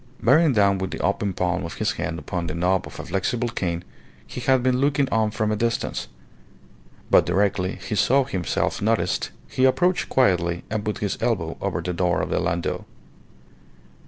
Bearing 0.19 0.51
down 0.51 0.79
with 0.79 0.89
the 0.89 0.99
open 1.01 1.31
palm 1.31 1.63
of 1.63 1.75
his 1.75 1.91
hand 1.91 2.17
upon 2.17 2.47
the 2.47 2.55
knob 2.55 2.87
of 2.87 2.99
a 2.99 3.05
flexible 3.05 3.49
cane, 3.49 3.83
he 4.25 4.41
had 4.41 4.63
been 4.63 4.79
looking 4.79 5.07
on 5.09 5.29
from 5.29 5.51
a 5.51 5.55
distance; 5.55 6.07
but 7.11 7.23
directly 7.27 7.75
he 7.87 7.93
saw 7.93 8.23
himself 8.23 8.81
noticed, 8.81 9.29
he 9.47 9.63
approached 9.63 10.09
quietly 10.09 10.63
and 10.71 10.83
put 10.83 10.97
his 11.05 11.19
elbow 11.21 11.55
over 11.61 11.81
the 11.83 11.93
door 11.93 12.19
of 12.19 12.31
the 12.31 12.39
landau. 12.39 12.83